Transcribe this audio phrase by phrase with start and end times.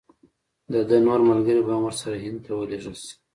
[0.71, 3.13] د ده نور ملګري به هم ورسره هند ته ولېږل شي.